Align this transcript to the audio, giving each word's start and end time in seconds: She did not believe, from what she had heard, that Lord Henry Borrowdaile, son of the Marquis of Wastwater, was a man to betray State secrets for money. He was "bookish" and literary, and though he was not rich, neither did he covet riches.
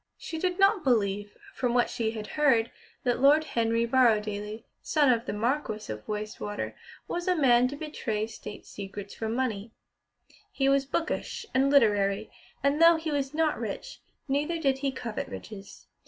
She 0.17 0.39
did 0.39 0.57
not 0.57 0.83
believe, 0.83 1.37
from 1.53 1.75
what 1.75 1.87
she 1.87 2.09
had 2.09 2.25
heard, 2.25 2.71
that 3.03 3.19
Lord 3.19 3.43
Henry 3.43 3.85
Borrowdaile, 3.85 4.63
son 4.81 5.13
of 5.13 5.27
the 5.27 5.31
Marquis 5.31 5.93
of 5.93 6.03
Wastwater, 6.07 6.73
was 7.07 7.27
a 7.27 7.35
man 7.35 7.67
to 7.67 7.75
betray 7.75 8.25
State 8.25 8.65
secrets 8.65 9.13
for 9.13 9.29
money. 9.29 9.73
He 10.51 10.67
was 10.67 10.87
"bookish" 10.87 11.45
and 11.53 11.69
literary, 11.69 12.31
and 12.63 12.81
though 12.81 12.95
he 12.95 13.11
was 13.11 13.35
not 13.35 13.59
rich, 13.59 14.01
neither 14.27 14.57
did 14.57 14.79
he 14.79 14.91
covet 14.91 15.27
riches. 15.27 15.85